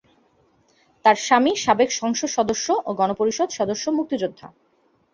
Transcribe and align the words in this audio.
তার 1.05 1.17
স্বামী 1.17 1.51
সাবেক 1.55 1.89
সংসদ 1.91 2.29
সদস্য 2.29 2.67
ও 2.87 2.89
গণপরিষদ 2.93 3.49
সদস্য 3.49 3.85
মুক্তিযোদ্ধা। 3.97 4.47